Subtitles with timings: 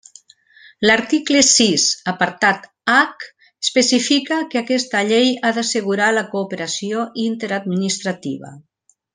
[0.89, 3.27] L'article sis apartat hac
[3.65, 8.55] especifica que aquesta llei ha d'assegurar la cooperació interadministrativa.